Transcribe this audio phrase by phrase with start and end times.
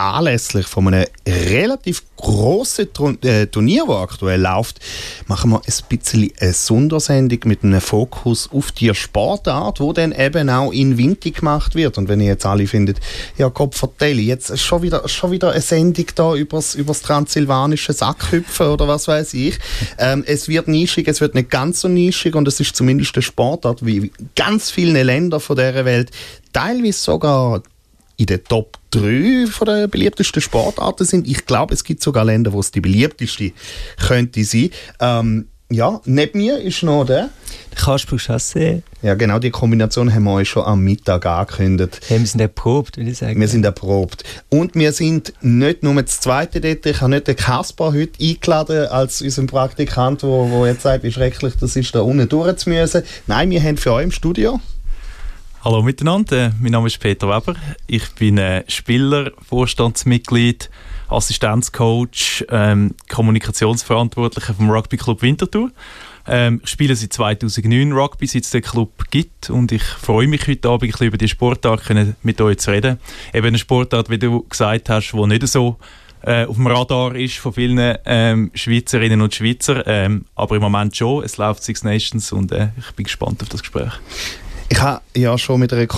[0.00, 2.88] anlässlich von einem relativ grossen
[3.22, 4.80] äh, Turnier, das aktuell läuft,
[5.26, 10.50] machen wir ein bisschen eine Sondersendung mit einem Fokus auf die Sportart, wo dann eben
[10.50, 11.98] auch in Winter gemacht wird.
[11.98, 12.98] Und wenn ihr jetzt alle findet,
[13.38, 18.68] ja Gott vertelle, jetzt schon wieder, schon wieder eine Sendung da übers, übers transsilvanische Sackhüpfen
[18.68, 19.58] oder was weiß ich.
[19.98, 23.22] Ähm, es wird nischig, es wird nicht ganz so nischig und es ist zumindest eine
[23.22, 26.10] Sportart wie ganz viele Länder von dieser Welt,
[26.52, 27.62] teilweise sogar
[28.16, 31.26] in den Top 3 von der beliebtesten Sportarten sind.
[31.28, 33.52] Ich glaube, es gibt sogar Länder, wo es die beliebteste
[33.98, 34.70] könnte sein.
[35.00, 37.30] Ähm, ja, neben mir ist noch der.
[37.76, 38.82] Kasper Chassé.
[39.02, 42.00] Ja, genau, die Kombination haben wir euch schon am Mittag angekündigt.
[42.08, 43.40] Hey, wir sind erprobt, würde ich sagen.
[43.40, 44.24] Wir sind erprobt.
[44.48, 46.86] Und wir sind nicht nur das zweite dort.
[46.86, 51.04] Ich habe nicht den Kaspar heute eingeladen als unseren Praktikant, der wo, wo jetzt sagt,
[51.04, 53.04] wie schrecklich das ist, da unten durchzumüssen.
[53.28, 54.60] Nein, wir haben für euch im Studio
[55.62, 57.54] Hallo miteinander, mein Name ist Peter Weber.
[57.86, 60.70] Ich bin äh, Spieler, Vorstandsmitglied,
[61.08, 65.70] Assistenzcoach, ähm, Kommunikationsverantwortlicher vom Rugby Club Winterthur.
[66.26, 70.48] Ähm, ich spiele seit 2009 Rugby, seit es den Club gibt und ich freue mich
[70.48, 71.82] heute Abend ein bisschen über die Sportart
[72.22, 72.98] mit euch zu reden.
[73.34, 75.76] Eben eine Sportart, wie du gesagt hast, die nicht so
[76.22, 80.96] äh, auf dem Radar ist von vielen ähm, Schweizerinnen und Schweizer, ähm, aber im Moment
[80.96, 81.22] schon.
[81.22, 83.92] Es läuft Six Nations und äh, ich bin gespannt auf das Gespräch.
[84.72, 85.88] Ich habe ja schon mit einer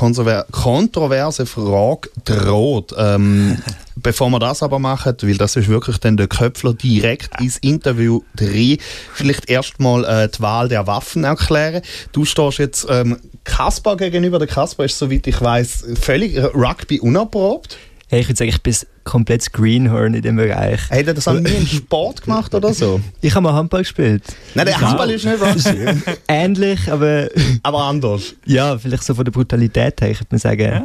[0.51, 2.95] kontroversen Frage droht.
[2.97, 3.59] Ähm,
[3.97, 8.23] bevor wir das aber machen, weil das ist wirklich dann der Köpfler direkt ins Interview
[8.35, 8.79] drin,
[9.13, 11.83] vielleicht erstmal äh, die Wahl der Waffen erklären.
[12.13, 14.39] Du stehst jetzt ähm, Kaspar gegenüber.
[14.39, 17.77] Der Kaspar ist, soweit ich weiß, völlig Rugby unerprobt.
[18.13, 20.81] Hey, ich würde sagen, ich bin komplett Greenhorn in dem Bereich.
[20.91, 23.01] Er das auch nie im Sport gemacht oder so?
[23.23, 24.23] Ich habe mal Handball gespielt.
[24.55, 26.03] Nein, der Handball ist nicht Rugby.
[26.29, 27.29] Ähnlich, aber...
[27.63, 28.35] Aber anders.
[28.45, 30.61] Ja, vielleicht so von der Brutalität her, ich würde sagen...
[30.61, 30.85] Ja.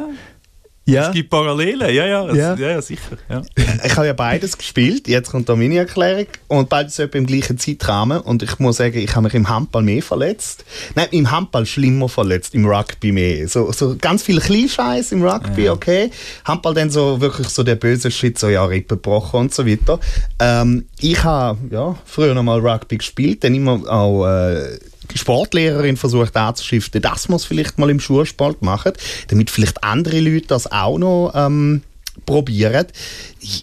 [0.88, 1.08] Ja.
[1.08, 2.54] Es gibt Parallelen, ja, ja, ja.
[2.54, 3.18] ja, ja sicher.
[3.28, 3.42] Ja.
[3.84, 6.26] Ich habe ja beides gespielt, jetzt kommt da meine Erklärung.
[6.48, 8.20] Und beides etwa im gleichen Zeitrahmen.
[8.20, 10.64] Und ich muss sagen, ich habe mich im Handball mehr verletzt.
[10.94, 13.46] Nein, im Handball schlimmer verletzt, im Rugby mehr.
[13.48, 15.72] So, so ganz viel Kleinscheiß im Rugby, ja.
[15.72, 16.10] okay.
[16.46, 20.00] Handball dann so wirklich so der böse Shit, so ja, Rippen gebrochen und so weiter.
[20.38, 24.26] Ähm, ich habe ja, früher noch mal Rugby gespielt, dann immer auch...
[24.26, 24.78] Äh,
[25.14, 28.92] Sportlehrerin versucht anzuschiften, dass man es vielleicht mal im Schulsport machen,
[29.28, 31.82] damit vielleicht andere Leute das auch noch ähm,
[32.26, 32.86] probieren.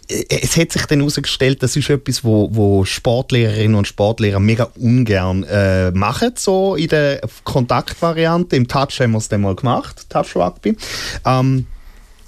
[0.10, 4.70] Äh, es hat sich dann herausgestellt, das ist etwas, wo, wo Sportlehrerinnen und Sportlehrer mega
[4.78, 8.56] ungern äh, machen, so in der Kontaktvariante.
[8.56, 10.76] Im Touch haben wir es dann mal gemacht, Touch Rugby.
[11.26, 11.68] Ähm,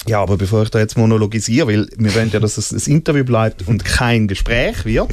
[0.07, 3.25] ja, aber bevor ich da jetzt monologisiere, weil wir wollen ja, dass es ein Interview
[3.25, 5.09] bleibt und kein Gespräch wird,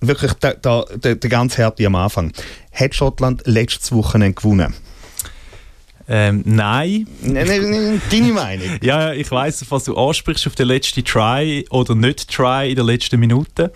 [0.00, 2.32] wirklich der, der, der, der ganz harte am Anfang.
[2.72, 4.74] Hat Schottland letztes Wochenende gewonnen?
[6.10, 7.06] Ähm, nein.
[7.22, 8.66] Deine Meinung?
[8.80, 12.84] ja, ich weiss, was du ansprichst auf den letzten Try oder nicht Try in der
[12.84, 13.72] letzten Minute.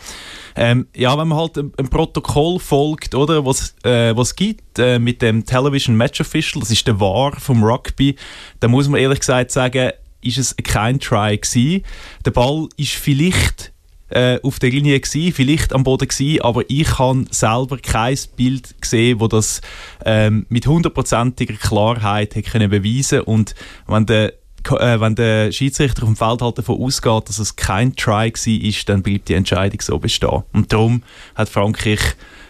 [0.56, 4.98] Ähm, ja, wenn man halt ein, ein Protokoll folgt, oder, was äh, was gibt äh,
[4.98, 8.16] mit dem Television Match Official, das ist der War vom Rugby,
[8.60, 11.84] da muss man ehrlich gesagt sagen, ist es kein Try gewesen.
[12.24, 13.72] Der Ball ist vielleicht
[14.12, 18.80] äh, auf der Linie gewesen, vielleicht am Boden gewesen, aber ich habe selber kein Bild
[18.80, 19.60] gesehen, wo das
[20.04, 23.54] ähm, mit hundertprozentiger Klarheit hätte können beweisen und
[23.86, 24.34] wenn der
[24.70, 29.02] äh, wenn der Schiedsrichter vom Feld halt davon ausgeht, dass es kein Try war, dann
[29.02, 30.44] bleibt die Entscheidung so bestehen.
[30.52, 31.02] Und darum
[31.34, 32.00] hat Frankreich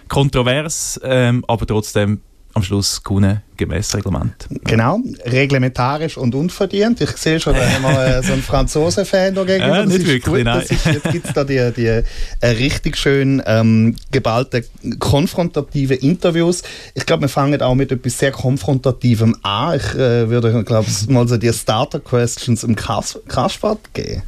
[0.08, 2.20] kontrovers, ähm, aber trotzdem
[2.54, 4.46] am Schluss gewonnen, gemäß Reglement.
[4.64, 7.00] Genau, reglementarisch und unverdient.
[7.00, 9.80] Ich sehe schon, da haben wir so einen Franzosen-Fan da gegenüber.
[9.80, 10.44] Äh, nicht wirklich, gut.
[10.44, 10.60] nein.
[10.60, 12.04] Ist, jetzt gibt es da die, die äh,
[12.46, 14.64] richtig schön ähm, geballte,
[14.98, 16.62] konfrontative Interviews.
[16.94, 19.76] Ich glaube, wir fangen auch mit etwas sehr Konfrontativem an.
[19.76, 24.22] Ich äh, würde, glaube ich, mal so die Starter-Questions im Kasper geben.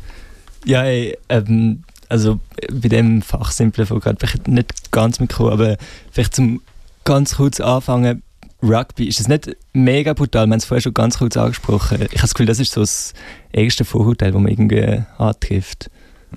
[0.64, 2.38] Ja, ey, ähm, also
[2.70, 5.76] bei dem Fachsimpeln von gerade vielleicht nicht ganz mitgekommen, aber
[6.10, 6.62] vielleicht zum
[7.04, 8.22] ganz kurz anfangen.
[8.62, 10.46] Rugby, ist das nicht mega brutal?
[10.46, 11.98] Wir haben es vorher schon ganz kurz angesprochen.
[12.00, 13.12] Ich habe das Gefühl, das ist so das
[13.52, 15.90] erste Vorurteil, das man irgendwie antrifft.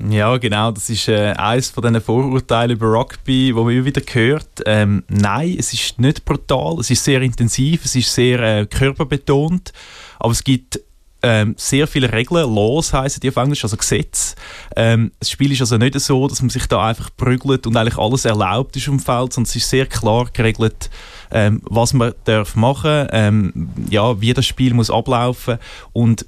[0.09, 0.71] Ja, genau.
[0.71, 4.61] Das ist äh, eines von diesen Vorurteilen über Rugby, wo man immer wieder hört.
[4.65, 6.79] Ähm, nein, es ist nicht brutal.
[6.79, 9.71] Es ist sehr intensiv, es ist sehr äh, körperbetont.
[10.19, 10.79] Aber es gibt
[11.23, 14.35] ähm, sehr viele Regeln, Laws heißen die auf Englisch, also Gesetze.
[14.75, 17.97] Ähm, das Spiel ist also nicht so, dass man sich da einfach prügelt und eigentlich
[17.97, 20.89] alles erlaubt ist im Feld, sondern es ist sehr klar geregelt,
[21.31, 25.57] ähm, was man darf machen, ähm, ja, wie das Spiel muss ablaufen
[25.91, 26.25] und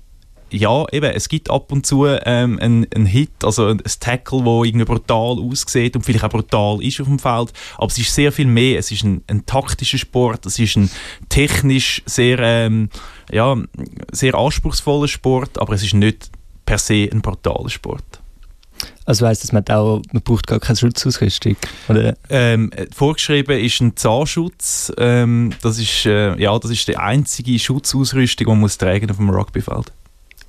[0.52, 4.64] ja, eben, es gibt ab und zu ähm, einen, einen Hit, also ein Tackle, wo
[4.64, 8.32] irgendwie brutal aussieht und vielleicht auch brutal ist auf dem Feld, aber es ist sehr
[8.32, 8.80] viel mehr.
[8.80, 10.90] Es ist ein, ein taktischer Sport, es ist ein
[11.30, 12.90] technisch sehr, ähm,
[13.32, 13.56] ja,
[14.12, 16.30] sehr anspruchsvoller Sport, aber es ist nicht
[16.66, 18.22] per se ein brutaler Sport.
[19.06, 21.56] Also heisst das, man, auch, man braucht gar keine Schutzausrüstung?
[21.88, 22.16] Oder?
[22.30, 24.94] Ähm, vorgeschrieben ist ein Zahnschutz.
[24.98, 29.18] Ähm, das, ist, äh, ja, das ist die einzige Schutzausrüstung, die man muss tragen auf
[29.18, 29.92] dem Rugbyfeld.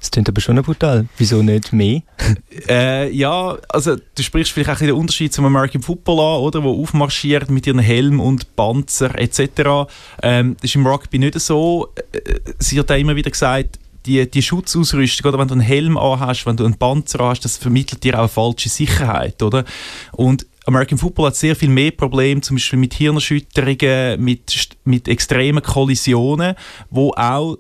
[0.00, 1.06] Das klingt aber schon brutal.
[1.18, 2.00] Wieso nicht mehr?
[2.68, 6.82] äh, ja, also du sprichst vielleicht auch den Unterschied zum American Football an, oder, wo
[6.82, 9.90] aufmarschiert mit ihren Helm und Panzer etc.
[10.22, 11.92] Ähm, das ist im Rugby nicht so.
[12.12, 15.98] Äh, sie hat auch immer wieder gesagt, die, die Schutzausrüstung, oder wenn du einen Helm
[15.98, 19.64] anhast, wenn du einen Panzer hast, das vermittelt dir auch eine falsche Sicherheit, oder?
[20.12, 25.62] Und American Football hat sehr viel mehr Probleme, zum Beispiel mit Hirnerschütterungen, mit, mit extremen
[25.62, 26.54] Kollisionen,
[26.90, 27.58] wo auch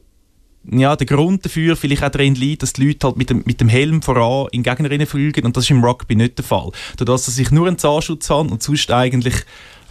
[0.64, 3.60] ja, der Grund dafür vielleicht auch darin liegt, dass die Leute halt mit dem, mit
[3.60, 6.70] dem Helm voran in Gegner fliegen und das ist im Rugby nicht der Fall.
[6.96, 9.34] Dadurch, dass ich nur einen Zahnschutz habe und sonst eigentlich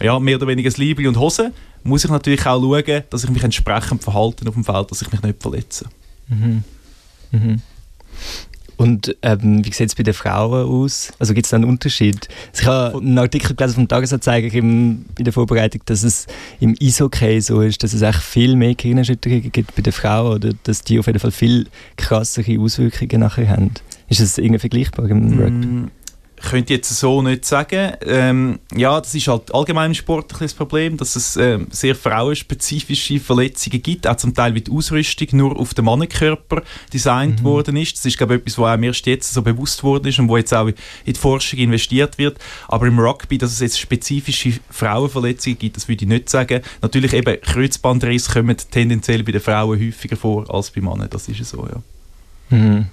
[0.00, 1.52] ja, mehr oder weniger ein Liebling und Hose,
[1.82, 5.10] muss ich natürlich auch schauen, dass ich mich entsprechend verhalte auf dem Feld, dass ich
[5.10, 5.86] mich nicht verletze.
[6.28, 6.62] Mhm.
[7.32, 7.62] Mhm.
[8.80, 11.12] Und ähm, wie sieht es bei den Frauen aus?
[11.18, 12.28] Also gibt es da einen Unterschied?
[12.54, 16.26] Ich habe einen Artikel gelesen vom Tagesanzeiger in der Vorbereitung, dass es
[16.60, 20.52] im Eishockey so ist, dass es echt viel mehr Gehirnerschütterungen gibt bei den Frauen oder
[20.62, 21.66] dass die auf jeden Fall viel
[21.98, 23.72] krassere Auswirkungen nachher haben.
[24.08, 25.90] Ist das irgendwie vergleichbar im Rugby?
[26.42, 27.92] Könnte ich jetzt so nicht sagen.
[28.06, 31.94] Ähm, ja, das ist halt allgemein im Sport ein das Problem, dass es ähm, sehr
[31.94, 37.44] frauenspezifische Verletzungen gibt, auch zum Teil, die Ausrüstung nur auf den Mannenkörper designt mhm.
[37.44, 37.96] worden ist.
[37.96, 40.36] Das ist, glaube ich, etwas, was einem erst jetzt so bewusst worden ist und wo
[40.36, 40.74] jetzt auch in
[41.06, 42.38] die Forschung investiert wird.
[42.68, 46.62] Aber im Rugby, dass es jetzt spezifische Frauenverletzungen gibt, das würde ich nicht sagen.
[46.80, 51.44] Natürlich eben Kreuzbandrisse kommen tendenziell bei den Frauen häufiger vor als bei Männern, das ist
[51.44, 52.56] so, ja.
[52.56, 52.86] Mhm.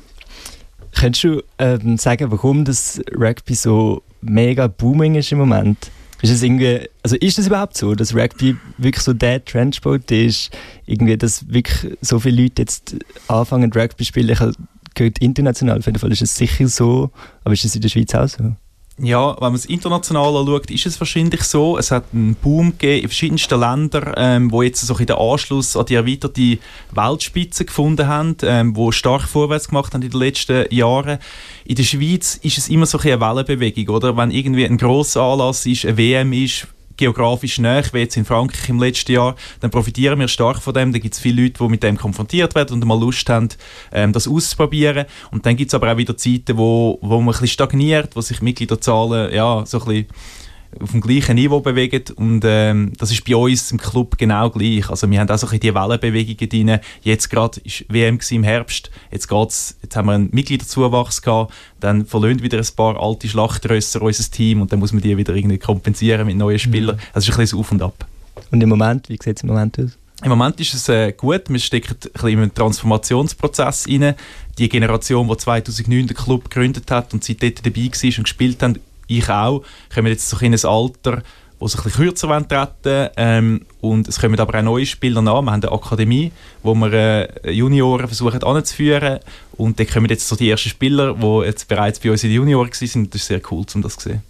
[1.00, 5.92] Könntest du ähm, sagen, warum das Rugby so mega booming ist im Moment?
[6.24, 10.50] Ist es irgendwie, also ist das überhaupt so, dass Rugby wirklich so der Trendsport ist,
[10.88, 12.96] irgendwie, dass wirklich so viele Leute jetzt
[13.28, 14.30] anfangen Rugby zu spielen?
[14.30, 14.54] Ich habe
[14.96, 17.12] gehört, international auf jeden Fall ist es sicher so,
[17.44, 18.56] aber ist es in der Schweiz auch so?
[19.00, 21.78] Ja, wenn man es international anschaut, ist es wahrscheinlich so.
[21.78, 25.78] Es hat einen Boom gegeben in verschiedensten Ländern, ähm, wo jetzt so in den Anschluss
[25.78, 26.58] an die erweiterte
[26.94, 31.20] Weltspitze gefunden haben, ähm, wo stark vorwärts gemacht haben in den letzten Jahren.
[31.66, 34.18] In der Schweiz ist es immer so eine Wellenbewegung, oder?
[34.18, 36.68] Wenn irgendwie ein grosser Anlass ist, eine WM ist,
[36.98, 40.92] geografisch näher, wie jetzt in Frankreich im letzten Jahr, dann profitieren wir stark von dem.
[40.92, 43.50] Da gibt es viele Leute, die mit dem konfrontiert werden und mal Lust haben,
[43.92, 45.06] ähm, das auszuprobieren.
[45.32, 48.22] Und dann gibt es aber auch wieder Zeiten, wo, wo man ein bisschen stagniert, wo
[48.22, 50.08] sich Mitgliederzahlen ja, so ein bisschen
[50.80, 54.90] auf dem gleichen Niveau bewegen und ähm, das ist bei uns im Club genau gleich.
[54.90, 56.80] Also wir haben auch so ein die Wellenbewegungen drin.
[57.02, 62.06] Jetzt gerade ist WM im Herbst, jetzt geht's, jetzt haben wir einen Mitgliederzuwachs gehabt, dann
[62.06, 65.58] verlöhnt wieder ein paar alte Schlachtrösser unser Team und dann muss man die wieder irgendwie
[65.58, 66.96] kompensieren mit neuen Spielern.
[66.98, 67.02] Mhm.
[67.14, 68.06] Also ist ein bisschen auf und ab.
[68.52, 69.98] Und im Moment, wie sieht es im Moment aus?
[70.24, 74.16] Im Moment ist es äh, gut, wir stecken ein bisschen in einen Transformationsprozess rein.
[74.58, 78.80] Die Generation, die 2009 den Club gegründet hat und seitdem dabei war und gespielt hat,
[79.08, 79.64] ich auch,
[79.94, 81.24] kommen jetzt so in ein Alter,
[81.60, 85.42] wo sie ein bisschen kürzer treten ähm, und es kommen aber auch neue Spieler nach.
[85.42, 86.32] Wir haben eine Akademie,
[86.62, 86.94] wo wir
[87.44, 89.20] äh, Junioren versuchen anzuführen
[89.54, 92.38] und da kommen jetzt so die ersten Spieler, die jetzt bereits bei uns in den
[92.38, 93.10] Junioren waren.
[93.10, 94.24] Das ist sehr cool, um das zu sehen.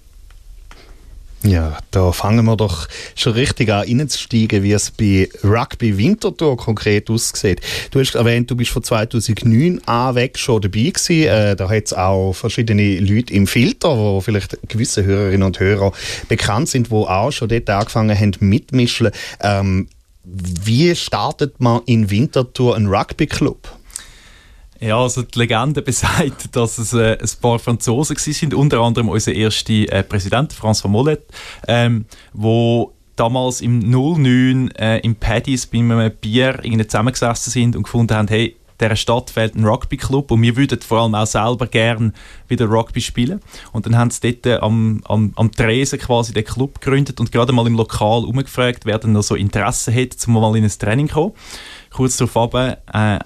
[1.44, 7.10] Ja, da fangen wir doch schon richtig an reinzusteigen, wie es bei Rugby Winterthur konkret
[7.10, 7.62] aussieht.
[7.92, 11.28] Du hast erwähnt, du bist von 2009 an weg schon dabei gewesen.
[11.28, 15.92] Äh, da hat es auch verschiedene Leute im Filter, wo vielleicht gewisse Hörerinnen und Hörer
[16.28, 19.12] bekannt sind, wo auch schon dort angefangen haben mitmischen.
[19.42, 19.88] Ähm,
[20.24, 23.70] wie startet man in Winterthur einen Rugby-Club?
[24.80, 29.34] Ja, also die Legende besagt, dass es äh, ein paar Franzosen sind, unter anderem unser
[29.34, 31.24] erster äh, Präsident, François Mollet,
[31.68, 38.16] ähm, wo damals im 09 äh, im Paddy's bei einem Bier zusammengesessen sind und gefunden
[38.16, 42.14] haben, hey, dieser Stadt fehlt ein Rugby-Club und wir würden vor allem auch selber gerne
[42.48, 43.42] wieder Rugby spielen.
[43.72, 47.32] Und dann haben sie dort äh, am, am, am Tresen quasi den Club gegründet und
[47.32, 50.70] gerade mal im Lokal umgefragt, wer denn noch so Interesse hat, um mal in ein
[50.70, 51.34] Training zu kommen.
[51.98, 52.76] Kurz darauf äh,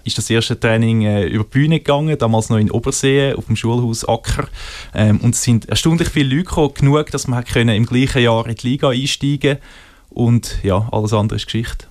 [0.05, 3.57] ist das erste Training äh, über die Bühne gegangen, damals noch in Obersee auf dem
[3.57, 4.47] Schulhaus Acker.
[4.95, 8.47] Ähm, und es sind erstaunlich viele Leute gekommen, genug, dass man können im gleichen Jahr
[8.47, 9.57] in die Liga einsteigen
[10.09, 11.87] Und ja, alles andere ist Geschichte.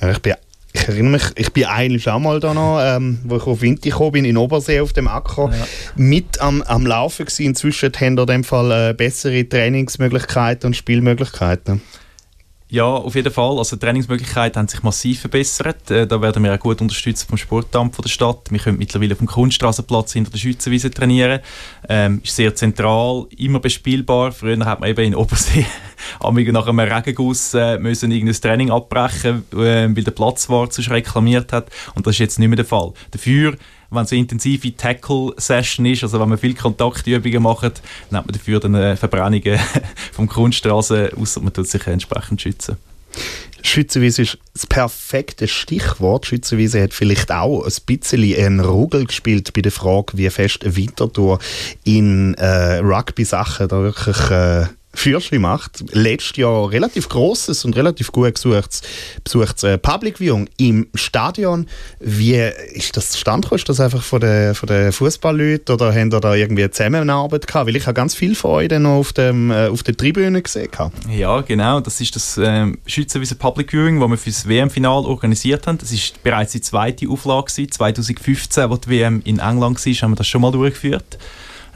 [0.00, 0.34] Ja, ich bin
[0.72, 3.90] ich erinnere mich, ich bin eigentlich auch mal da noch, ähm, wo ich auf Winter
[3.90, 5.66] gekommen bin, in Obersee auf dem Acker, ja.
[5.96, 7.46] mit am, am Laufen gewesen.
[7.46, 11.82] Inzwischen haben in dem Fall äh, bessere Trainingsmöglichkeiten und Spielmöglichkeiten.
[12.68, 13.58] Ja, auf jeden Fall.
[13.58, 15.88] Also die Trainingsmöglichkeiten haben sich massiv verbessert.
[15.88, 18.50] Äh, da werden wir auch gut unterstützt vom Sportamt von der Stadt.
[18.50, 21.40] Wir können mittlerweile auf dem Kunststraßenplatz hinter der Schützenwiese trainieren.
[21.88, 24.32] Ähm, ist sehr zentral, immer bespielbar.
[24.32, 25.64] Früher hat man eben in Obersee
[26.20, 31.70] nach einem Regenguss äh, müssen irgendein Training abbrechen, äh, weil der Platzwart sonst reklamiert hat.
[31.94, 32.92] Und das ist jetzt nicht mehr der Fall.
[33.12, 33.56] Dafür
[33.90, 38.60] wenn es eine intensive Tackle-Session ist, also wenn man viele Kontaktübungen macht, hat man dafür
[38.60, 39.58] dann äh, Verbrennungen
[40.12, 42.76] vom Kunststraße, außer man tut sich entsprechend schützen.
[43.62, 46.26] Schützenwiese ist das perfekte Stichwort.
[46.26, 51.38] Schützenwiese hat vielleicht auch ein bisschen einen Rugel gespielt bei der Frage, wie fest Winterthur
[51.82, 55.84] in äh, Rugby-Sachen da wirklich äh, Fürschli macht.
[55.92, 58.82] Letztes Jahr relativ großes und relativ gut besuchtes,
[59.22, 61.66] besuchtes äh, Public Viewing im Stadion.
[62.00, 62.36] Wie
[62.72, 63.48] ist das zustande?
[63.54, 67.66] Ist das einfach von den, von den Fußballleuten oder haben da irgendwie eine Zusammenarbeit gehabt?
[67.66, 70.68] Weil ich habe ganz viel von euch noch auf, dem, äh, auf der Tribüne gesehen.
[70.76, 70.92] Habe.
[71.10, 71.80] Ja, genau.
[71.80, 75.78] Das ist das äh, Schützenwiese Public Viewing, das wir für das WM-Final organisiert haben.
[75.78, 80.16] Das ist bereits die zweite Auflage 2015, als die WM in England war, haben wir
[80.16, 81.18] das schon mal durchgeführt.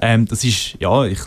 [0.00, 1.21] Ähm, das ist ja ich,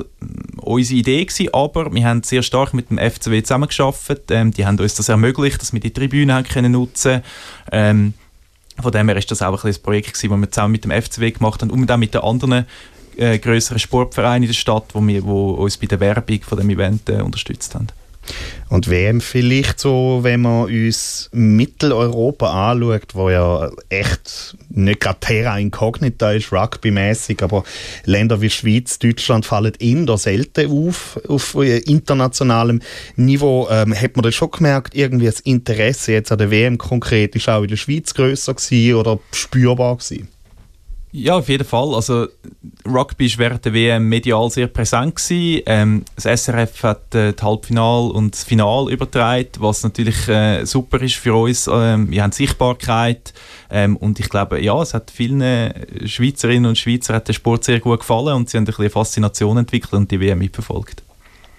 [0.58, 4.32] unsere Idee gewesen, aber wir haben sehr stark mit dem FCW zusammengearbeitet.
[4.32, 7.22] Ähm, die haben uns das ermöglicht, dass wir die Tribüne haben können nutzen.
[7.72, 8.14] Ähm,
[8.82, 10.92] von dem her ist das auch ein, ein Projekt gewesen, das wir zusammen mit dem
[10.92, 12.66] FCW gemacht haben und auch mit den anderen
[13.18, 16.70] äh, größeren Sportvereinen in der Stadt, wo wir wo uns bei der Werbung von dem
[16.72, 17.88] Event äh, unterstützt haben.
[18.70, 25.60] Und WM vielleicht so, wenn man uns Mitteleuropa anschaut, wo ja echt nicht gerade Terra
[25.60, 27.64] Incognita ist, rugbymäßig, aber
[28.06, 32.82] Länder wie Schweiz, Deutschland fallen in da selten auf, auf internationalem
[33.16, 33.68] Niveau.
[33.70, 37.50] Ähm, hat man das schon gemerkt, irgendwie das Interesse jetzt an der WM konkret ist
[37.50, 40.33] auch in der Schweiz grösser gewesen oder spürbar gewesen?
[41.16, 41.94] Ja, auf jeden Fall.
[41.94, 42.28] Also
[42.88, 45.22] Rugby war während der WM medial sehr präsent.
[45.30, 51.00] Ähm, das SRF hat äh, das Halbfinal und das Final übertragen, was natürlich äh, super
[51.04, 51.70] ist für uns.
[51.72, 53.32] Ähm, wir haben Sichtbarkeit
[53.70, 55.72] ähm, und ich glaube, ja, es hat vielen
[56.04, 59.58] Schweizerinnen und Schweizer hat der Sport sehr gut gefallen und sie haben ein bisschen Faszination
[59.58, 61.04] entwickelt und die WM mitverfolgt.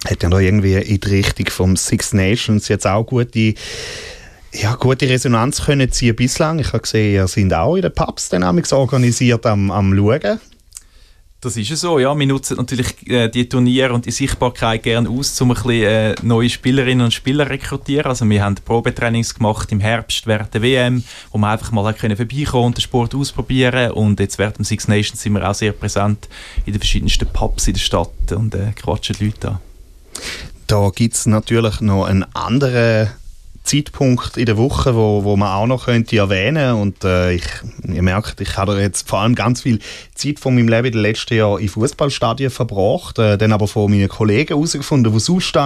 [0.04, 3.54] Hat ja noch irgendwie in die Richtung vom Six Nations jetzt auch gute
[4.54, 6.58] ja, gute Resonanz können ziehen bislang.
[6.58, 10.40] Ich habe gesehen, ihr seid auch in den Pubs dynamics organisiert am, am Schauen.
[11.40, 12.18] Das ist ja so, ja.
[12.18, 16.14] Wir nutzen natürlich äh, die Turniere und die Sichtbarkeit gerne aus, um ein bisschen äh,
[16.22, 18.06] neue Spielerinnen und Spieler zu rekrutieren.
[18.06, 22.16] Also wir haben Probetrainings gemacht im Herbst während der WM, wo wir einfach mal können
[22.16, 25.72] vorbeikommen und den Sport ausprobieren Und jetzt während dem Six Nations sind wir auch sehr
[25.72, 26.28] präsent
[26.64, 29.58] in den verschiedensten Pubs in der Stadt und äh, quatschen die Leute an.
[30.66, 33.10] Da gibt es natürlich noch einen anderen
[33.64, 37.44] Zeitpunkt in der Woche, wo, wo man auch noch könnte erwähnen und äh, ich,
[37.82, 39.78] ihr merkt, ich habe jetzt vor allem ganz viel
[40.14, 43.90] Zeit von meinem Leben in den letzten Jahren in Fußballstadien verbracht, äh, dann aber von
[43.90, 45.56] meinen Kollegen herausgefunden, die sonst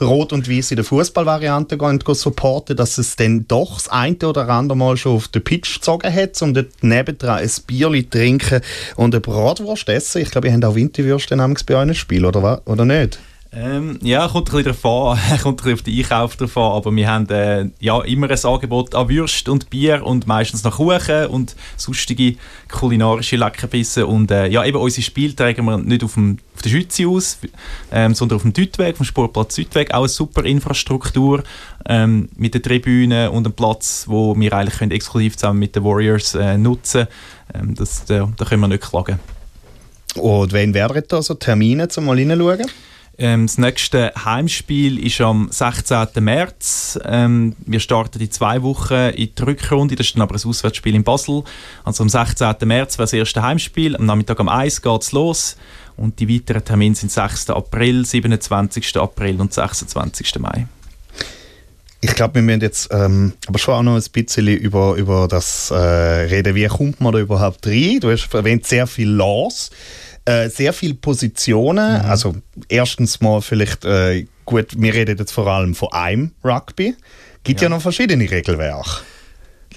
[0.00, 4.16] rot und weiß in der Fußballvariante gehen und supporten, dass es dann doch das eine
[4.22, 8.60] oder andere Mal schon auf den Pitch gezogen hat, um dort nebendran ein Bierli trinken
[8.96, 10.22] und eine Bratwurst essen.
[10.22, 13.18] Ich glaube, ihr habt auch Winterwürste bei euch Spiel, oder, oder nicht?
[13.54, 17.10] Ähm, ja, kommt ein bisschen an, kommt ein bisschen auf den Einkauf an, aber wir
[17.10, 21.54] haben äh, ja, immer ein Angebot an Würst und Bier und meistens noch Kuchen und
[21.76, 22.36] sonstige
[22.70, 26.70] kulinarische Leckerbissen und äh, ja, eben unsere Spiele tragen wir nicht auf, dem, auf der
[26.70, 27.40] Schütze aus,
[27.90, 31.44] ähm, sondern auf dem Südweg, vom Sportplatz Südweg, auch eine super Infrastruktur
[31.86, 35.84] ähm, mit der Tribüne und einem Platz, wo wir eigentlich können exklusiv zusammen mit den
[35.84, 37.06] Warriors äh, nutzen
[37.52, 39.18] ähm, das, da, da können wir nicht klagen.
[40.14, 42.66] Und wann wären da so Termine, um mal hineinschauen?
[43.22, 46.08] Ähm, das nächste Heimspiel ist am 16.
[46.18, 46.98] März.
[47.04, 49.94] Ähm, wir starten in zwei Wochen in die Rückrunde.
[49.94, 51.44] Das ist dann aber ein Auswärtsspiel in Basel.
[51.84, 52.56] Also am 16.
[52.64, 53.94] März wäre das erste Heimspiel.
[53.94, 55.56] Am Nachmittag am 1 geht es los.
[55.96, 57.50] Und die weiteren Termine sind 6.
[57.50, 58.96] April, 27.
[58.96, 60.40] April und 26.
[60.40, 60.66] Mai.
[62.00, 65.70] Ich glaube, wir müssen jetzt ähm, aber schon auch noch ein bisschen über, über das
[65.70, 66.56] äh, reden.
[66.56, 68.00] Wie kommt man da überhaupt rein?
[68.00, 69.70] Du hast erwähnt, sehr viel Laws.
[70.24, 72.02] Äh, sehr viele Positionen.
[72.02, 72.08] Mhm.
[72.08, 72.34] Also
[72.68, 76.94] erstens mal vielleicht, äh, gut, wir reden jetzt vor allem von einem Rugby.
[77.42, 79.00] Gibt ja, ja noch verschiedene Regelwerke.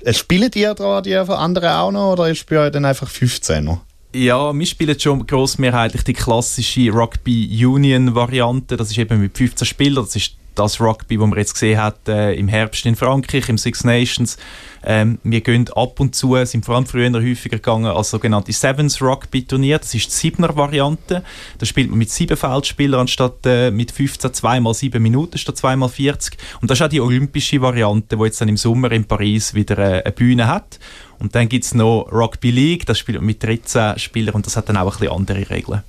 [0.04, 3.10] Äh, spielen die da die von anderen auch noch oder ist bei euch dann einfach
[3.10, 3.82] 15 noch?
[4.14, 8.78] Ja, wir spielen schon grossmehrheitlich die klassische Rugby Union Variante.
[8.78, 10.06] Das ist eben mit 15 Spielern.
[10.06, 13.58] Das ist das Rugby, das man jetzt gesehen hat äh, im Herbst in Frankreich, im
[13.58, 14.38] Six Nations.
[14.84, 19.02] Ähm, wir gehen ab und zu, sind vor allem früher häufiger gegangen als sogenannte Sevens
[19.02, 19.80] Rugby Turnier.
[19.80, 21.24] Das ist die Siebener Variante.
[21.58, 25.90] Da spielt man mit sieben Feldspielern anstatt äh, mit 15, zweimal sieben Minuten statt zweimal
[25.90, 26.38] 40.
[26.62, 29.78] Und das ist auch die olympische Variante, die jetzt dann im Sommer in Paris wieder
[29.78, 30.80] äh, eine Bühne hat.
[31.20, 34.70] Und dann gibt es noch Rugby League, das spielt mit 13 Spielern und das hat
[34.70, 35.82] dann auch ein bisschen andere Regeln.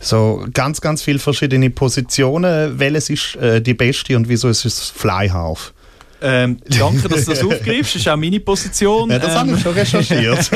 [0.00, 2.78] So ganz, ganz viele verschiedene Positionen.
[2.78, 5.72] Welches ist äh, die beste und wieso ist es Flyhalf?
[6.22, 7.94] Ähm, danke, dass du das aufgreifst.
[7.94, 9.10] Das ist auch meine Position.
[9.10, 10.50] Ja, das ähm, haben wir schon recherchiert.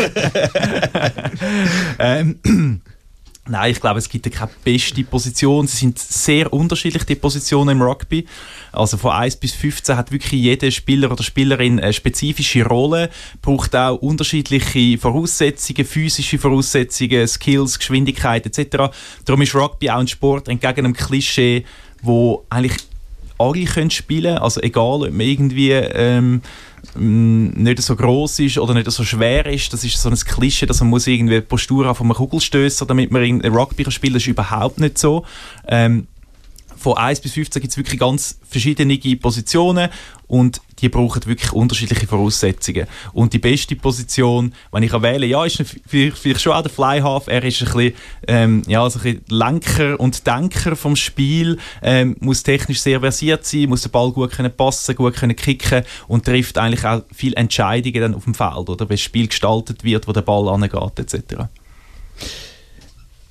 [1.99, 2.80] ähm,
[3.50, 5.66] Nein, ich glaube, es gibt keine beste Position.
[5.66, 8.25] Sie sind sehr unterschiedlich, die Positionen im Rugby.
[8.71, 13.11] Also von 1 bis 15 hat wirklich jeder Spieler oder Spielerin eine spezifische Rolle,
[13.42, 18.95] braucht auch unterschiedliche Voraussetzungen, physische Voraussetzungen, Skills, Geschwindigkeit etc.
[19.25, 21.64] Darum ist Rugby auch ein Sport entgegen einem Klischee,
[22.02, 22.76] wo eigentlich
[23.37, 26.42] alle können spielen also egal, ob man irgendwie ähm,
[26.95, 29.73] nicht so groß ist oder nicht so schwer ist.
[29.73, 33.11] Das ist so ein Klischee, dass man muss irgendwie die Postur auf einem Kugelstößer, damit
[33.11, 34.15] man Rugby spielen kann.
[34.15, 35.25] Das ist überhaupt nicht so.
[35.67, 36.07] Ähm,
[36.77, 39.91] von 1 bis 15 gibt es wirklich ganz verschiedene Positionen
[40.31, 42.87] und die brauchen wirklich unterschiedliche Voraussetzungen.
[43.13, 47.27] Und die beste Position, wenn ich wähle, ja, ist vielleicht, vielleicht schon auch der Flyhalf.
[47.27, 47.95] Er ist ein bisschen,
[48.29, 53.45] ähm, ja, also ein bisschen Lenker und Denker vom Spiel, ähm, muss technisch sehr versiert
[53.45, 57.35] sein, muss den Ball gut können passen, gut können kicken und trifft eigentlich auch viele
[57.35, 60.99] Entscheidungen dann auf dem Feld, oder, wie das Spiel gestaltet wird, wo der Ball angeht,
[60.99, 61.49] etc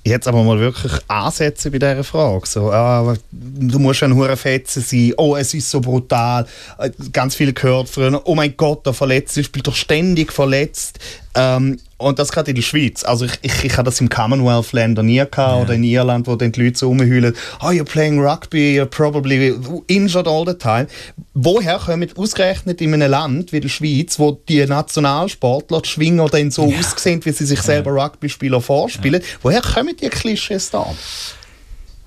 [0.04, 2.46] jetzt aber mal wirklich ansetzen bei dieser Frage.
[2.46, 6.46] So, ah, du musst ein hure Fetzen sein, oh, es ist so brutal.
[6.78, 10.98] Äh, ganz viele gehört früher, oh mein Gott, der Verletzte spielt doch ständig verletzt.
[11.34, 13.04] Ähm, und das gerade in der Schweiz.
[13.04, 15.56] Also ich, ich, ich habe das im Commonwealth-Länder nie gehabt ja.
[15.60, 19.54] oder in Irland, wo dann die Leute so rumheulen, oh, you're playing rugby, you're probably
[19.86, 20.88] injured all the time.
[21.34, 26.50] Woher kommen ausgerechnet in einem Land wie der Schweiz, wo die Nationalsportler, die Schwinger dann
[26.50, 26.78] so ja.
[26.78, 30.86] aussehen, wie sie sich selber Rugby-Spieler vorspielen, woher kommen die Klischees da?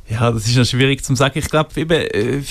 [0.09, 1.39] Ja, das ist noch schwierig zu sagen.
[1.39, 2.41] Ich glaube, eben äh,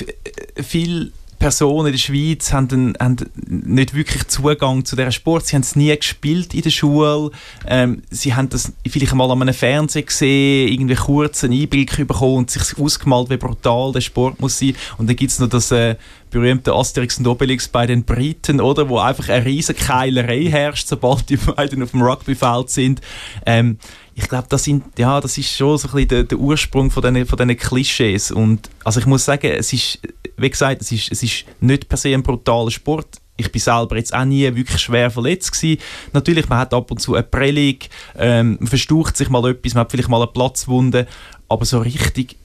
[0.63, 1.13] viel
[1.43, 3.17] Personen in der Schweiz haben, haben
[3.49, 5.45] nicht wirklich Zugang zu diesem Sport.
[5.45, 7.33] Sie haben es nie gespielt in der Schule.
[7.67, 12.37] Ähm, sie haben das vielleicht mal an einem Fernseher gesehen, irgendwie kurz einen Einblick bekommen
[12.37, 14.77] und sich ausgemalt, wie brutal der Sport muss sein.
[14.99, 15.97] Und dann gibt es noch das äh,
[16.33, 18.89] berühmte Asterix und Obelix bei den Briten, oder?
[18.89, 23.01] Wo einfach eine riesige Keilerei herrscht, sobald die beiden auf dem Rugbyfeld sind.
[23.47, 23.79] Ähm,
[24.15, 27.39] ich glaube, das, ja, das ist schon so ein der, der Ursprung von diesen, von
[27.39, 28.31] diesen Klischees.
[28.31, 30.01] Und also ich muss sagen, es ist,
[30.37, 33.21] wie gesagt, es ist, es ist nicht per se ein brutaler Sport.
[33.37, 35.81] Ich bin selber jetzt auch nie wirklich schwer verletzt gewesen.
[36.13, 37.77] Natürlich, man hat ab und zu eine Prellung,
[38.19, 41.07] ähm, man verstaucht sich mal etwas, man hat vielleicht mal eine Platzwunde,
[41.49, 42.37] aber so richtig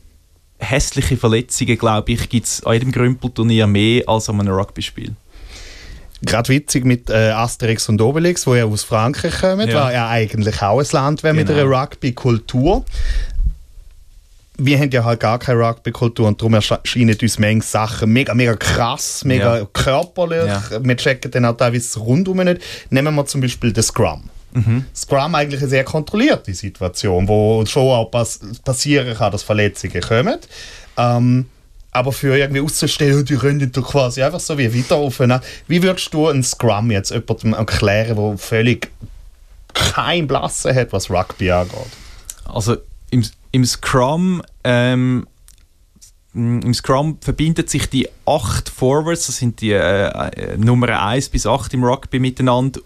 [0.60, 5.16] hässliche Verletzungen, glaube ich, gibt es an jedem Grümpelturnier mehr als an einem Rugby-Spiel
[6.22, 9.76] gerade witzig mit äh, Asterix und Obelix, wo ja aus Frankreich kommen, ja.
[9.76, 11.34] war ja eigentlich auch ein Land genau.
[11.36, 12.84] mit einer Rugby-Kultur.
[14.60, 18.56] Wir haben ja halt gar keine Rugby-Kultur und darum erscheinen uns manche Sachen mega, mega
[18.56, 19.68] krass, mega ja.
[19.72, 20.48] körperlich.
[20.48, 20.84] Ja.
[20.84, 22.62] Wir checken dann auch teilweise rundum nicht.
[22.90, 24.24] Nehmen wir zum Beispiel den Scrum.
[24.54, 24.86] Mhm.
[24.96, 30.40] Scrum eigentlich eine sehr kontrollierte Situation, wo schon auch pass passieren kann, dass Verletzungen kommen.
[30.98, 31.46] Ähm,
[31.92, 35.20] aber für irgendwie auszustellen, die rennen da quasi einfach so wie weiter auf.
[35.68, 38.92] Wie würdest du ein Scrum jetzt jemandem erklären, der völlig
[39.74, 41.78] kein Blasse hat, was Rugby angeht?
[42.46, 42.78] Also
[43.10, 45.28] im, im Scrum ähm,
[46.38, 51.48] im Scrum verbindet sich die acht Forwards, das sind die äh, äh Nummer 1 bis
[51.48, 52.80] 8 im Rugby miteinander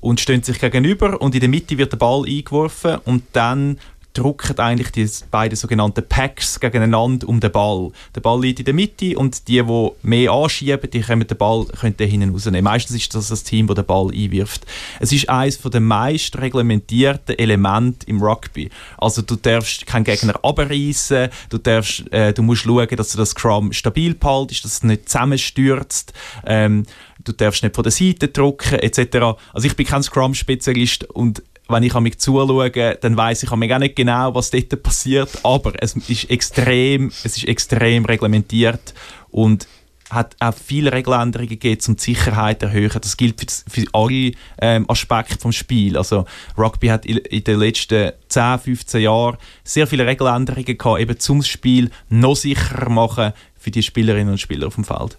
[0.00, 3.78] und stehen sich gegenüber und in der Mitte wird der Ball eingeworfen und dann
[4.18, 7.90] drücken eigentlich die beiden sogenannten Packs gegeneinander um den Ball.
[8.14, 11.66] Der Ball liegt in der Mitte und die, die mehr anschieben, die können den Ball
[11.66, 12.64] können hinten rausnehmen.
[12.64, 14.66] Meistens ist das das Team, das den Ball einwirft.
[14.98, 18.70] Es ist eines der meist reglementierten Elemente im Rugby.
[18.96, 23.30] Also du darfst keinen Gegner abreißen, du, darfst, äh, du musst schauen, dass du das
[23.30, 26.12] Scrum stabil behältst, dass es nicht zusammenstürzt.
[26.44, 26.84] Ähm,
[27.28, 29.38] du darfst nicht von der Seite drücken, etc.
[29.52, 33.96] Also ich bin kein Scrum-Spezialist und wenn ich mich zuschaue, dann weiß ich auch nicht
[33.96, 38.94] genau, was dort passiert, aber es ist extrem, es ist extrem reglementiert
[39.30, 39.68] und
[40.08, 42.90] hat auch viele Regeländerungen gegeben, um die Sicherheit zu erhöhen.
[42.98, 45.96] Das gilt für, für alle ähm, Aspekte des Spiels.
[45.96, 46.24] Also
[46.56, 51.42] Rugby hat in, in, den letzten 10, 15 Jahren sehr viele Regeländerungen gehabt, eben zum
[51.42, 55.18] Spiel noch sicherer machen für die Spielerinnen und Spieler auf dem Feld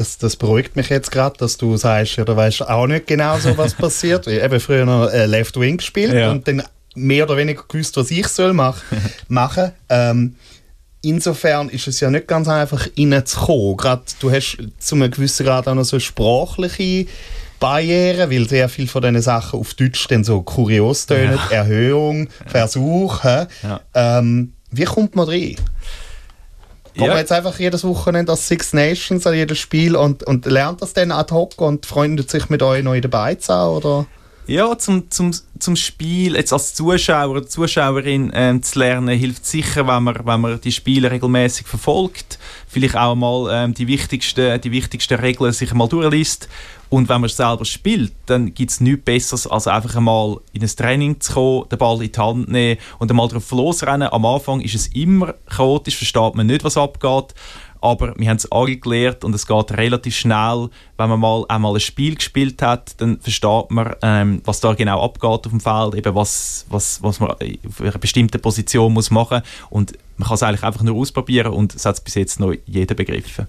[0.00, 3.38] das, das beruhigt mich jetzt gerade, dass du sagst, ja, du weißt auch nicht genau
[3.38, 4.26] so, was passiert.
[4.26, 6.30] Ich habe früher noch äh, Left Wing gespielt ja.
[6.30, 6.62] und dann
[6.94, 8.78] mehr oder weniger gewusst, was ich soll mach,
[9.28, 9.72] machen.
[9.90, 10.36] Ähm,
[11.02, 13.76] insofern ist es ja nicht ganz einfach reinzukommen.
[13.76, 17.06] Gerade du hast zu einem gewissen Grad auch noch so sprachliche
[17.58, 21.38] Barrieren, weil sehr viel von diesen Sachen auf Deutsch dann so kurios tönen.
[21.50, 21.56] Ja.
[21.58, 23.22] Erhöhung, Versuch.
[23.22, 23.48] Ja.
[23.92, 25.56] Ähm, wie kommt man rein?
[26.96, 27.18] Kommt ja.
[27.18, 31.12] jetzt einfach jedes Wochenende als Six Nations an jedes Spiel und, und lernt das dann
[31.12, 34.06] ad hoc und freundet sich mit euch neu dabei zu oder?
[34.50, 39.86] Ja, zum, zum, zum Spiel, jetzt als Zuschauer oder Zuschauerin ähm, zu lernen, hilft sicher,
[39.86, 42.40] wenn man, wenn man die Spiele regelmäßig verfolgt.
[42.66, 46.48] Vielleicht auch mal ähm, die, wichtigsten, die wichtigsten Regeln sich mal durchliest.
[46.88, 50.68] Und wenn man selber spielt, dann gibt es nichts Besseres, als einfach einmal in ein
[50.68, 54.08] Training zu kommen, den Ball in die Hand nehmen und einmal drauf losrennen.
[54.08, 57.34] Am Anfang ist es immer chaotisch, versteht man nicht, was abgeht
[57.80, 60.68] aber wir haben es alle gelernt und es geht relativ schnell.
[60.96, 65.02] Wenn man mal einmal ein Spiel gespielt hat, dann versteht man, ähm, was da genau
[65.02, 69.42] abgeht auf dem Feld, eben was, was, was man auf einer bestimmten Position muss machen
[69.70, 72.94] und man kann es eigentlich einfach nur ausprobieren und es hat bis jetzt noch jeder
[72.94, 73.46] begriffen.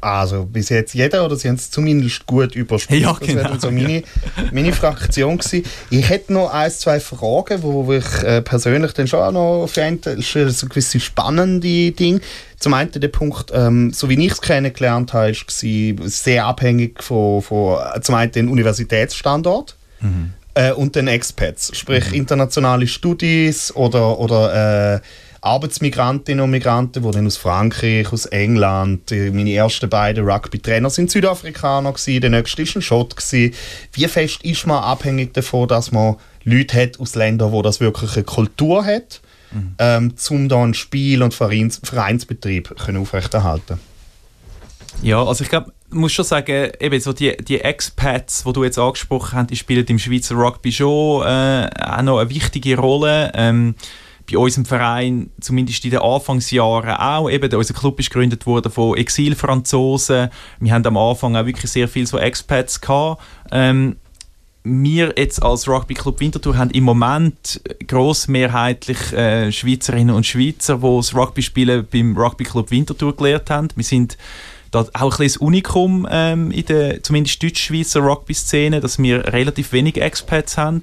[0.00, 3.02] Also bis jetzt jeder oder sie haben es zumindest gut überspielt.
[3.02, 3.42] Ja, genau.
[3.42, 4.02] Das wäre so meine,
[4.52, 5.64] meine Fraktion gewesen.
[5.90, 10.20] Ich hätte noch ein, zwei Fragen, wo ich äh, persönlich dann schon auch noch finde,
[10.22, 12.20] so gewisse spannende Dinge.
[12.58, 17.42] Zum einen der Punkt, ähm, so wie ich es kennengelernt habe, war sehr abhängig von,
[17.42, 20.32] von zum einen den Universitätsstandort mhm.
[20.54, 22.14] äh, und den Expats, sprich mhm.
[22.14, 25.00] internationale Studis oder, oder äh,
[25.46, 31.92] Arbeitsmigrantinnen und Migranten, die dann aus Frankreich, aus England, meine ersten beiden Rugby-Trainer sind Südafrikaner
[31.92, 33.54] gewesen, der nächste ist ein Schott gewesen.
[33.92, 38.14] Wie fest ist man abhängig davon, dass man Leute hat aus Ländern, wo das wirklich
[38.14, 39.20] eine Kultur hat,
[39.52, 39.74] mhm.
[39.78, 43.78] ähm, um dann Spiel- und Vereins Vereinsbetrieb können aufrechterhalten
[45.02, 48.64] Ja, also ich glaube, ich muss schon sagen, eben so die, die Expats, die du
[48.64, 53.30] jetzt angesprochen hast, die spielen im Schweizer Rugby schon äh, auch noch eine wichtige Rolle.
[53.34, 53.76] Ähm,
[54.30, 58.96] bei unserem Verein, zumindest in den Anfangsjahren auch, eben, unser Club ist gegründet worden von
[58.96, 60.30] Exilfranzosen.
[60.60, 63.22] Wir haben am Anfang auch wirklich sehr viele so Expats gehabt.
[63.52, 63.96] Ähm,
[64.68, 70.96] wir jetzt als Rugby Club Winterthur haben im Moment grossmehrheitlich äh, Schweizerinnen und Schweizer, die
[70.96, 73.68] das Rugby spielen beim Rugby Club Winterthur gelernt haben.
[73.76, 74.18] Wir sind
[74.72, 80.00] da auch ein bisschen Unikum ähm, in der zumindest deutsch-schweizer Rugby-Szene, dass wir relativ wenige
[80.00, 80.80] Expats haben.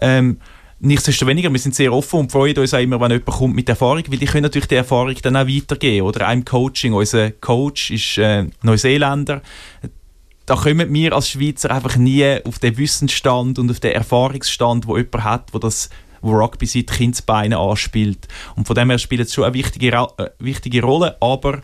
[0.00, 0.38] Ähm,
[0.84, 4.02] Nichtsdestoweniger, wir sind sehr offen und freuen uns auch immer, wenn jemand kommt mit Erfahrung,
[4.06, 6.06] weil die können natürlich die Erfahrung dann auch weitergeben.
[6.06, 6.92] Oder im Coaching.
[6.92, 9.40] Unser Coach ist äh, Neuseeländer.
[10.44, 14.98] Da kommen wir als Schweizer einfach nie auf den Wissensstand und auf den Erfahrungsstand, wo
[14.98, 15.88] jemand hat, wo das
[16.20, 18.28] wo Rugby seit Kindsbeinen anspielt.
[18.54, 21.62] Und von dem her spielt es schon eine wichtige, äh, wichtige Rolle, aber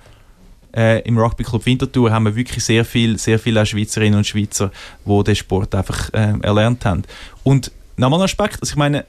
[0.75, 4.71] äh, im Rugby Club Winterthur haben wir wirklich sehr viele sehr viel Schweizerinnen und Schweizer,
[5.05, 7.03] die den Sport einfach äh, erlernt haben.
[7.43, 9.05] Und nochmal ein Aspekt, also ich meine,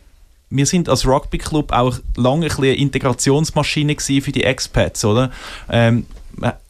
[0.50, 5.32] wir sind als Rugby-Club auch lange ein eine Integrationsmaschine für die Expats, oder?
[5.70, 6.06] Ähm,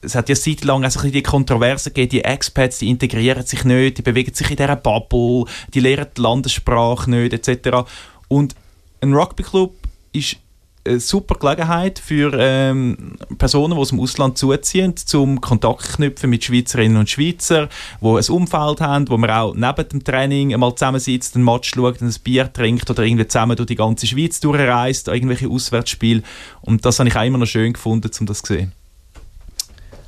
[0.01, 3.97] es hat ja seit langem also die Kontroverse gegeben, die Expats, die integrieren sich nicht,
[3.97, 7.89] die bewegen sich in dieser Bubble, die lernen die Landessprache nicht, etc.
[8.27, 8.55] Und
[9.01, 9.73] ein Rugby-Club
[10.13, 10.37] ist
[10.83, 16.43] eine super Gelegenheit für ähm, Personen, die aus dem Ausland zuziehen, zum Kontakt knüpfen mit
[16.43, 17.69] Schweizerinnen und Schweizer,
[18.01, 22.01] die ein Umfeld haben, wo man auch neben dem Training einmal zusammensitzt, ein Match schaut,
[22.01, 26.23] ein Bier trinkt oder irgendwie zusammen durch die ganze Schweiz durchreist, irgendwelche Auswärtsspiele.
[26.61, 28.71] Und das habe ich auch immer noch schön gefunden, um das zu sehen.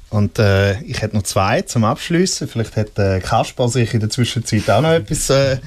[0.09, 2.47] Und äh, ich hätte noch zwei zum Abschließen.
[2.47, 5.57] Vielleicht hat äh, Kaspar sich in der Zwischenzeit auch noch etwas, äh,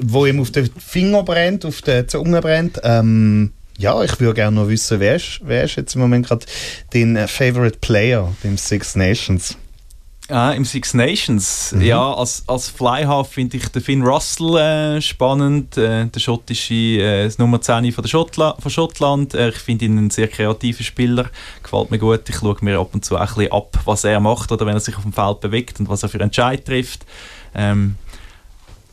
[0.00, 2.80] wo ihm auf den Finger brennt, auf der Zunge brennt.
[2.82, 6.46] Ähm, ja, ich würde gerne noch wissen, wer ist, wer ist jetzt im Moment gerade
[6.92, 9.56] dein äh, Favorite Player beim Six Nations?
[10.28, 11.72] Ah, im Six Nations.
[11.72, 11.82] Mhm.
[11.82, 17.30] Ja, als, als Flyhalf finde ich den Finn Russell äh, spannend, äh, der schottische äh,
[17.38, 19.34] Nummer 10 von, der Schottla von Schottland.
[19.34, 21.30] Äh, ich finde ihn einen sehr kreativen Spieler,
[21.62, 22.28] gefällt mir gut.
[22.28, 24.74] Ich schaue mir ab und zu auch ein bisschen ab, was er macht oder wenn
[24.74, 27.06] er sich auf dem Feld bewegt und was er für Entscheid trifft.
[27.54, 27.94] Ähm,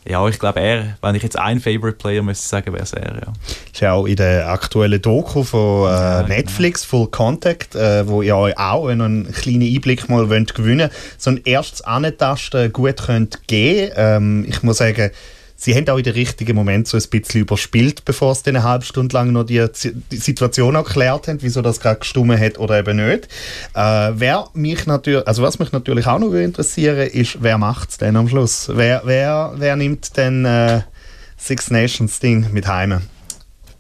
[0.06, 3.16] ja, ich glaube, er, wenn ich jetzt einen Favorite Player müsste sagen, wäre es er,
[3.16, 3.34] ja.
[3.72, 6.36] Ist ja auch in der aktuellen Doku von äh, ja, genau.
[6.36, 7.04] Netflix, genau.
[7.04, 10.90] Full Contact, äh, wo ihr euch auch, wenn ihr einen kleinen Einblick mal wollt gewinnen
[11.18, 13.92] so ein erstes Antasten gut könnt geben.
[13.96, 15.12] Ähm, ich muss sagen,
[15.64, 18.84] sie haben auch in den richtigen Moment so ein bisschen überspielt, bevor sie eine halbe
[18.84, 19.66] Stunde lang noch die,
[20.12, 23.30] die Situation erklärt haben, wieso das gerade gestummen hat oder eben nicht.
[23.74, 27.98] Äh, wer mich natürlich, also was mich natürlich auch noch interessieren ist, wer macht es
[27.98, 28.70] denn am Schluss?
[28.74, 30.82] Wer, wer, wer nimmt denn äh,
[31.38, 33.00] Six Nations Ding mit heim?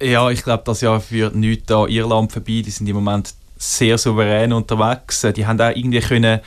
[0.02, 2.62] Ja, ich glaube, das Jahr führt nichts an Irland vorbei.
[2.66, 5.26] Die sind im Moment sehr souverän unterwegs.
[5.36, 6.40] Die haben auch irgendwie können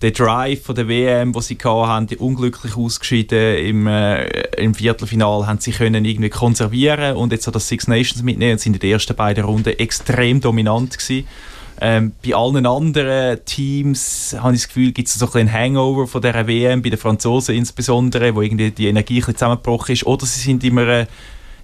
[0.00, 5.46] der Drive von der WM, wo sie hatten, die unglücklich ausgeschieden im, äh, im Viertelfinal,
[5.46, 8.92] haben sie können irgendwie konservieren und jetzt so das Six Nations mitnehmen sind in den
[8.92, 11.26] ersten beiden Runden extrem dominant gewesen.
[11.80, 16.22] Ähm, bei allen anderen Teams habe ich das Gefühl, gibt es so ein Hangover von
[16.22, 20.40] der WM, bei den Franzosen insbesondere, wo irgendwie die Energie ein zusammengebrochen ist, oder sie
[20.40, 21.06] sind immer äh,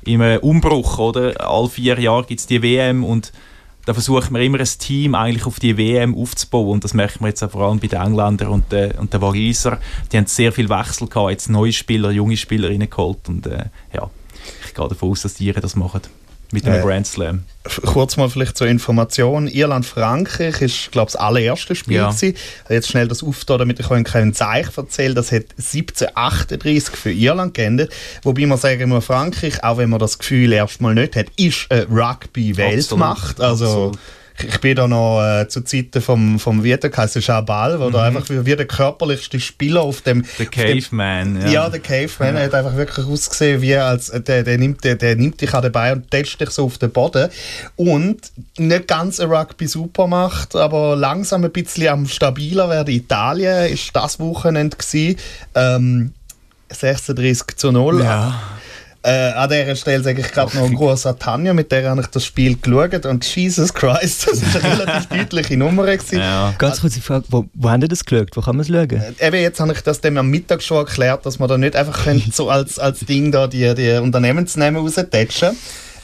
[0.04, 1.48] im Umbruch, oder?
[1.48, 3.32] Alle vier Jahre gibt es die WM und
[3.86, 7.28] da versucht man immer ein Team eigentlich auf die WM aufzubauen und das merkt man
[7.28, 9.78] jetzt auch vor allem bei den Engländern und den, und den Waliser.
[10.10, 14.10] Die haben sehr viel Wechsel gehabt, jetzt neue Spieler, junge Spieler reingeholt und äh, ja,
[14.66, 16.00] ich gehe davon aus, dass die das machen
[16.52, 17.44] mit einem äh, Grand Slam.
[17.86, 19.48] Kurz mal vielleicht zur Information.
[19.48, 21.96] Irland-Frankreich ist, glaube ich, das allererste Spiel.
[21.96, 22.10] Ja.
[22.10, 22.36] Gewesen.
[22.68, 25.14] Jetzt schnell das auftun, damit ich euch ein Zeichen erzähle.
[25.14, 27.92] Das hat 1738 für Irland geendet.
[28.22, 31.86] Wobei man sagen muss, Frankreich, auch wenn man das Gefühl erstmal nicht hat, ist eine
[31.88, 33.40] Rugby-Weltmacht.
[33.40, 33.98] Also Absolut
[34.42, 37.92] ich bin da noch äh, zu Zeiten vom, vom wie heißt Jabal, wo mhm.
[37.92, 40.24] da einfach wie, wie der körperlichste Spieler auf dem...
[40.38, 41.48] Der Caveman, ja.
[41.48, 42.42] Ja, der Caveman, ja.
[42.42, 45.62] hat einfach wirklich ausgesehen, wie als, äh, der, der, nimmt, der, der nimmt dich an
[45.62, 47.28] dabei und tätscht dich so auf den Boden.
[47.76, 49.68] Und nicht ganz ein Rugby
[50.08, 52.92] macht, aber langsam ein bisschen am stabiler werden.
[52.92, 55.16] Italien ist das Wochenende gewesen,
[55.54, 56.12] ähm,
[56.70, 58.02] 36 zu 0.
[58.02, 58.40] Ja.
[59.06, 62.06] Äh, an dieser Stelle sage ich gerade noch ein großer Tanja, mit der habe ich
[62.06, 65.86] das Spiel geschaut und Jesus Christ, das war eine relativ deutliche Nummer.
[66.10, 66.54] Ja.
[66.56, 68.30] Ganz kurze Frage, wo, wo haben Sie das geschaut?
[68.34, 69.02] Wo kann man es schauen?
[69.18, 71.76] Äh, eben jetzt habe ich das dem am Mittag schon erklärt, dass man da nicht
[71.76, 75.54] einfach so als, als Ding da die, die Unternehmensnamen raustätschen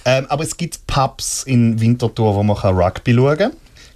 [0.05, 3.53] ähm, Aber es gibt Pubs in Winterthur, wo man Rugby schauen kann.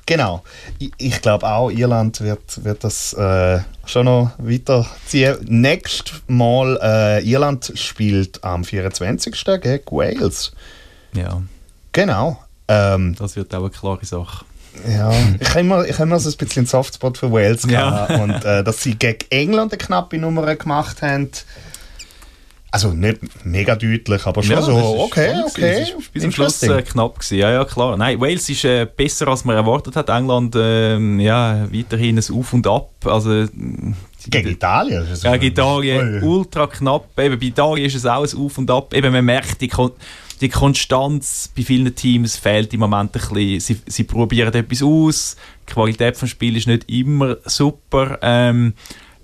[0.07, 0.43] Genau.
[0.79, 5.39] Ich, ich glaube auch, Irland wird, wird das äh, schon noch weiterziehen.
[5.45, 9.45] Nächstes Mal, äh, Irland spielt am 24.
[9.63, 10.53] gegen Wales.
[11.15, 11.43] Ja.
[11.93, 12.39] Genau.
[12.69, 14.45] Ähm, das wird auch eine klare Sache.
[14.89, 18.11] Ja, ich habe immer, ich immer so ein bisschen einen Softspot für Wales gehabt.
[18.11, 18.23] Ja.
[18.23, 21.31] Und äh, dass sie gegen England eine knappe Nummer gemacht haben,
[22.75, 25.83] also nicht mega deutlich, aber schon ja, so, okay, okay.
[25.83, 27.39] Es war bis zum Schluss äh, knapp gewesen.
[27.39, 27.97] Ja, ja, klar.
[27.97, 30.09] Nein, Wales ist äh, besser, als man erwartet hat.
[30.09, 32.91] England, äh, ja, weiterhin ein Auf und Ab.
[33.05, 33.47] Also,
[34.27, 35.07] gegen Italien?
[35.23, 37.17] Ja, gegen Italien, oh, ultra knapp.
[37.17, 38.93] Eben, bei Italien ist es auch ein Auf und Ab.
[38.93, 39.93] Eben, man merkt, die, Kon
[40.41, 43.61] die Konstanz bei vielen Teams fehlt im Moment ein bisschen.
[43.61, 45.37] Sie, sie probieren etwas aus.
[45.69, 48.19] Die Qualität des Spiels ist nicht immer super.
[48.21, 48.75] Ähm,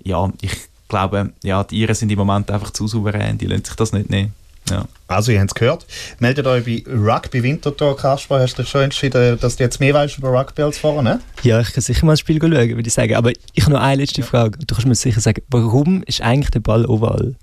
[0.05, 3.75] ja, ich glaube, ja, die Iren sind im Moment einfach zu souverän, die lassen sich
[3.75, 4.33] das nicht nehmen.
[4.69, 4.85] Ja.
[5.07, 5.85] Also, ihr habt es gehört.
[6.19, 8.39] Meldet euch bei Rugby Winterthur, Kasper.
[8.39, 11.19] Hast du dich schon entschieden, dass du jetzt mehr weißt über Rugby als vorher, ne?
[11.41, 13.15] Ja, ich kann sicher mal ein Spiel schauen, würde ich sagen.
[13.15, 14.27] Aber ich habe noch eine letzte ja.
[14.27, 14.59] Frage.
[14.59, 17.35] Du kannst mir sicher sagen, warum ist eigentlich der Ball oval?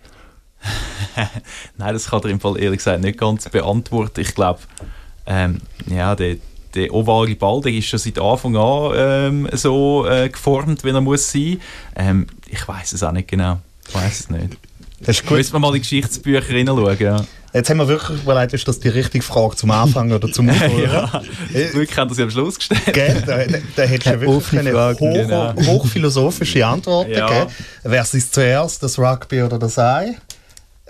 [1.77, 4.21] Nein, das kann er im Fall ehrlich gesagt nicht ganz beantworten.
[4.21, 4.61] Ich glaube,
[5.27, 6.37] ähm, ja, der,
[6.75, 11.01] der ovale Ball, der ist schon seit Anfang an ähm, so äh, geformt, wie er
[11.01, 11.61] muss sein.
[11.97, 13.59] Ähm, ich weiß es auch nicht genau.
[13.89, 14.57] Ich weiß es nicht.
[15.01, 15.31] Das ist.
[15.31, 17.25] Müssen wir mal in die Geschichtsbücher hineinschauen, ja.
[17.55, 21.25] Jetzt haben wir wirklich überlegt, ist das die richtige Frage zum Anfang oder zum Aufhören?
[21.53, 22.93] ja, Glück haben sie am Schluss gestellt.
[22.93, 25.55] Gell, da, da, da hättest du ja wirklich eine hoch, genau.
[25.67, 27.27] hochphilosophische Antwort ja.
[27.27, 27.51] gegeben.
[27.85, 30.17] Wer ist zuerst, das Rugby oder das Ei?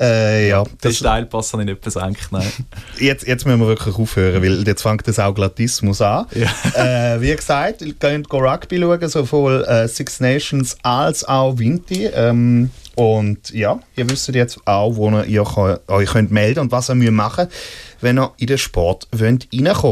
[0.01, 2.51] Äh, ja, Den Steilpass habe ich nicht versenkt, nein.
[2.99, 6.27] Jetzt, jetzt müssen wir wirklich aufhören, weil jetzt fängt das Auglatismus an.
[6.35, 6.49] Ja.
[6.79, 12.07] Äh, wie gesagt, ihr könnt Rugby schauen, sowohl äh, Six Nations als auch Vinti.
[12.07, 15.47] Ähm, und ja, ihr wisst jetzt auch, wo ihr
[15.89, 17.57] euch könnt melden und was ihr machen müsst,
[18.01, 19.83] wenn ihr in den Sport reinkommen wollt.